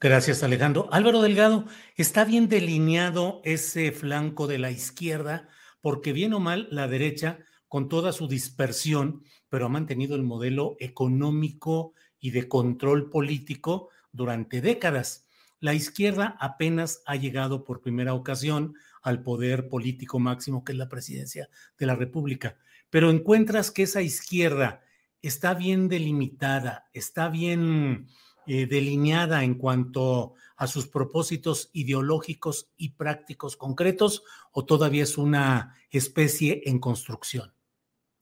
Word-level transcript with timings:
Gracias, 0.00 0.44
Alejandro. 0.44 0.88
Álvaro 0.92 1.20
Delgado, 1.22 1.64
está 1.96 2.24
bien 2.24 2.48
delineado 2.48 3.40
ese 3.42 3.90
flanco 3.90 4.46
de 4.46 4.58
la 4.58 4.70
izquierda, 4.70 5.48
porque 5.80 6.12
bien 6.12 6.32
o 6.34 6.38
mal 6.38 6.68
la 6.70 6.86
derecha, 6.86 7.40
con 7.66 7.88
toda 7.88 8.12
su 8.12 8.28
dispersión, 8.28 9.24
pero 9.48 9.66
ha 9.66 9.68
mantenido 9.68 10.14
el 10.14 10.22
modelo 10.22 10.76
económico 10.78 11.94
y 12.20 12.30
de 12.30 12.46
control 12.46 13.10
político 13.10 13.88
durante 14.12 14.60
décadas. 14.60 15.26
La 15.58 15.74
izquierda 15.74 16.36
apenas 16.38 17.02
ha 17.04 17.16
llegado 17.16 17.64
por 17.64 17.80
primera 17.80 18.14
ocasión 18.14 18.74
al 19.02 19.24
poder 19.24 19.68
político 19.68 20.20
máximo, 20.20 20.62
que 20.62 20.70
es 20.70 20.78
la 20.78 20.88
presidencia 20.88 21.48
de 21.76 21.86
la 21.86 21.96
República. 21.96 22.56
Pero 22.88 23.10
encuentras 23.10 23.72
que 23.72 23.82
esa 23.82 24.00
izquierda 24.00 24.80
está 25.22 25.54
bien 25.54 25.88
delimitada, 25.88 26.88
está 26.92 27.28
bien 27.28 28.06
eh, 28.50 28.66
delineada 28.66 29.44
en 29.44 29.56
cuanto 29.56 30.32
a 30.56 30.66
sus 30.66 30.86
propósitos 30.86 31.68
ideológicos 31.74 32.70
y 32.78 32.92
prácticos 32.92 33.58
concretos 33.58 34.22
o 34.52 34.64
todavía 34.64 35.02
es 35.02 35.18
una 35.18 35.74
especie 35.90 36.62
en 36.64 36.78
construcción? 36.78 37.52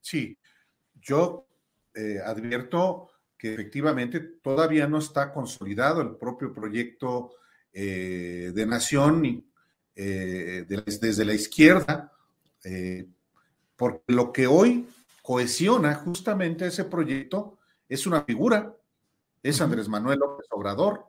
Sí, 0.00 0.36
yo 1.00 1.46
eh, 1.94 2.18
advierto 2.24 3.08
que 3.38 3.54
efectivamente 3.54 4.18
todavía 4.18 4.88
no 4.88 4.98
está 4.98 5.32
consolidado 5.32 6.02
el 6.02 6.16
propio 6.16 6.52
proyecto 6.52 7.36
eh, 7.72 8.50
de 8.52 8.66
nación 8.66 9.44
desde 9.94 11.24
la 11.24 11.34
izquierda, 11.34 12.12
porque 13.76 14.02
lo 14.08 14.32
que 14.32 14.48
hoy 14.48 14.88
cohesiona 15.22 15.94
justamente 15.94 16.66
ese 16.66 16.84
proyecto 16.84 17.58
es 17.88 18.08
una 18.08 18.24
figura 18.24 18.76
es 19.48 19.60
Andrés 19.60 19.88
Manuel 19.88 20.18
López 20.18 20.46
Obrador. 20.50 21.06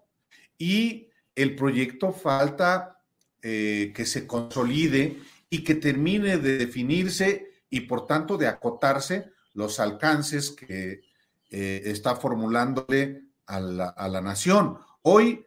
Y 0.58 1.10
el 1.36 1.56
proyecto 1.56 2.12
falta 2.12 3.02
eh, 3.42 3.92
que 3.96 4.06
se 4.06 4.28
consolide 4.28 5.20
y 5.50 5.64
que 5.64 5.76
termine 5.76 6.38
de 6.38 6.58
definirse 6.58 7.52
y 7.70 7.82
por 7.82 8.06
tanto 8.06 8.38
de 8.38 8.48
acotarse 8.48 9.32
los 9.54 9.80
alcances 9.80 10.52
que 10.52 11.02
eh, 11.50 11.82
está 11.86 12.16
formulándole 12.16 13.24
a 13.46 13.60
la, 13.60 14.22
nación. 14.22 14.78
Hoy, 15.02 15.46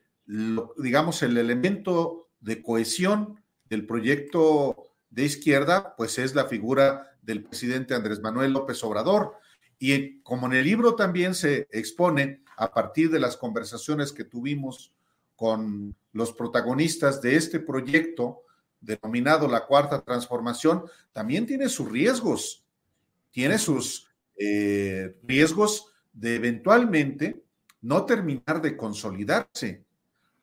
digamos, 0.79 1.23
el 1.23 1.37
elemento 1.37 2.31
de 2.41 2.63
cohesión 2.63 3.41
del 3.67 3.87
proyecto 3.87 4.89
de 5.11 5.25
izquierda, 5.25 5.95
pues 5.97 6.19
es 6.19 6.35
la 6.35 6.47
figura 6.47 7.11
del 7.21 7.45
presidente 7.45 7.95
Andrés 7.95 8.21
Manuel 8.21 8.53
López 8.53 8.83
Obrador. 8.83 9.35
Y 9.79 10.21
como 10.23 10.47
en 10.47 10.55
el 10.55 10.65
libro 10.65 10.95
también 10.95 11.35
se 11.35 11.69
expone, 11.71 12.43
a 12.61 12.71
partir 12.71 13.11
de 13.11 13.19
las 13.19 13.39
conversaciones 13.39 14.13
que 14.13 14.25
tuvimos 14.25 14.93
con 15.35 15.97
los 16.13 16.31
protagonistas 16.35 17.23
de 17.23 17.37
este 17.37 17.59
proyecto 17.59 18.43
denominado 18.83 19.49
la 19.49 19.65
cuarta 19.65 20.03
transformación, 20.03 20.85
también 21.11 21.47
tiene 21.47 21.71
sus 21.71 21.91
riesgos, 21.91 22.63
tiene 23.31 23.57
sus 23.57 24.09
eh, 24.37 25.17
riesgos 25.23 25.87
de 26.13 26.35
eventualmente 26.35 27.43
no 27.81 28.05
terminar 28.05 28.61
de 28.61 28.77
consolidarse 28.77 29.83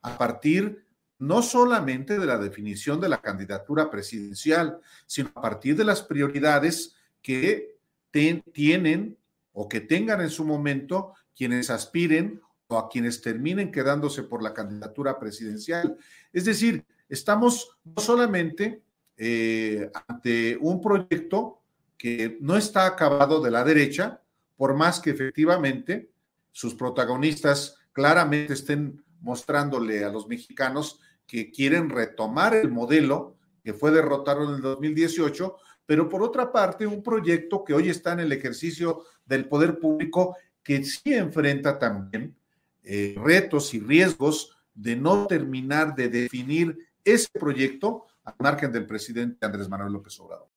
a 0.01 0.17
partir 0.17 0.83
no 1.19 1.43
solamente 1.43 2.17
de 2.17 2.25
la 2.25 2.39
definición 2.39 2.99
de 2.99 3.09
la 3.09 3.21
candidatura 3.21 3.91
presidencial, 3.91 4.79
sino 5.05 5.29
a 5.35 5.41
partir 5.41 5.75
de 5.75 5.83
las 5.83 6.01
prioridades 6.01 6.95
que 7.21 7.77
tienen 8.09 9.19
o 9.53 9.69
que 9.69 9.81
tengan 9.81 10.21
en 10.21 10.31
su 10.31 10.43
momento 10.43 11.13
quienes 11.37 11.69
aspiren 11.69 12.41
o 12.67 12.77
a 12.77 12.89
quienes 12.89 13.21
terminen 13.21 13.71
quedándose 13.71 14.23
por 14.23 14.41
la 14.41 14.53
candidatura 14.53 15.19
presidencial. 15.19 15.95
Es 16.33 16.45
decir, 16.45 16.83
estamos 17.07 17.77
no 17.83 18.01
solamente 18.01 18.81
eh, 19.15 19.89
ante 20.07 20.57
un 20.59 20.81
proyecto 20.81 21.61
que 21.97 22.37
no 22.41 22.57
está 22.57 22.85
acabado 22.85 23.41
de 23.41 23.51
la 23.51 23.63
derecha, 23.63 24.21
por 24.55 24.75
más 24.75 24.99
que 24.99 25.11
efectivamente 25.11 26.11
sus 26.51 26.73
protagonistas 26.75 27.77
claramente 27.93 28.53
estén 28.53 29.03
mostrándole 29.21 30.03
a 30.03 30.09
los 30.09 30.27
mexicanos 30.27 30.99
que 31.25 31.51
quieren 31.51 31.89
retomar 31.89 32.53
el 32.55 32.71
modelo 32.71 33.35
que 33.63 33.73
fue 33.73 33.91
derrotado 33.91 34.45
en 34.45 34.55
el 34.55 34.61
2018, 34.61 35.57
pero 35.85 36.07
por 36.07 36.23
otra 36.23 36.51
parte, 36.51 36.87
un 36.87 37.03
proyecto 37.03 37.63
que 37.63 37.73
hoy 37.73 37.89
está 37.89 38.13
en 38.13 38.21
el 38.21 38.31
ejercicio 38.31 39.03
del 39.25 39.47
poder 39.47 39.79
público 39.79 40.37
que 40.67 40.83
sí 40.83 41.13
enfrenta 41.13 41.79
también 41.79 42.35
eh, 42.83 43.15
retos 43.17 43.73
y 43.73 43.79
riesgos 43.79 44.51
de 44.75 44.97
no 44.97 45.25
terminar 45.25 45.95
de 45.95 46.09
definir 46.09 46.77
ese 47.05 47.29
proyecto 47.39 48.05
al 48.25 48.35
margen 48.39 48.73
del 48.73 48.85
presidente 48.85 49.45
Andrés 49.45 49.69
Manuel 49.69 49.93
López 49.93 50.19
Obrador. 50.19 50.49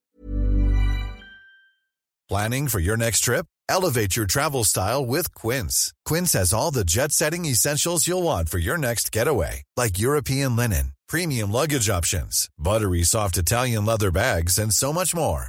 Planning 2.28 2.66
for 2.68 2.80
your 2.80 2.96
next 2.96 3.20
trip? 3.20 3.46
Elevate 3.68 4.16
your 4.16 4.26
travel 4.26 4.64
style 4.64 5.06
with 5.06 5.32
Quince. 5.32 5.92
Quince 6.04 6.32
has 6.32 6.52
all 6.52 6.72
the 6.72 6.84
jet-setting 6.84 7.44
essentials 7.44 8.08
you'll 8.08 8.22
want 8.22 8.48
for 8.48 8.58
your 8.58 8.76
next 8.76 9.12
getaway, 9.12 9.62
like 9.76 10.00
European 10.00 10.56
linen, 10.56 10.92
premium 11.08 11.52
luggage 11.52 11.88
options, 11.88 12.48
buttery 12.58 13.04
soft 13.04 13.36
Italian 13.38 13.86
leather 13.86 14.10
bags, 14.10 14.58
and 14.58 14.72
so 14.72 14.92
much 14.92 15.14
more. 15.14 15.48